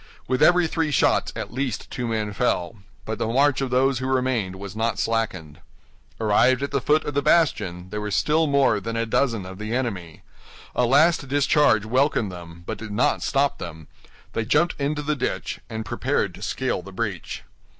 With 0.27 0.41
every 0.41 0.65
three 0.65 0.89
shots 0.89 1.31
at 1.35 1.53
least 1.53 1.91
two 1.91 2.07
men 2.07 2.33
fell; 2.33 2.77
but 3.05 3.19
the 3.19 3.27
march 3.27 3.61
of 3.61 3.69
those 3.69 3.99
who 3.99 4.07
remained 4.07 4.55
was 4.55 4.75
not 4.75 4.97
slackened. 4.97 5.59
Arrived 6.19 6.63
at 6.63 6.71
the 6.71 6.81
foot 6.81 7.05
of 7.05 7.13
the 7.13 7.21
bastion, 7.21 7.91
there 7.91 8.01
were 8.01 8.09
still 8.09 8.47
more 8.47 8.79
than 8.79 8.97
a 8.97 9.05
dozen 9.05 9.45
of 9.45 9.59
the 9.59 9.75
enemy. 9.75 10.23
A 10.73 10.87
last 10.87 11.27
discharge 11.27 11.85
welcomed 11.85 12.31
them, 12.31 12.63
but 12.65 12.79
did 12.79 12.89
not 12.91 13.21
stop 13.21 13.59
them; 13.59 13.85
they 14.33 14.43
jumped 14.43 14.73
into 14.81 15.03
the 15.03 15.15
ditch, 15.15 15.59
and 15.69 15.85
prepared 15.85 16.33
to 16.33 16.41
scale 16.41 16.81
the 16.81 16.91
breach. 16.91 17.43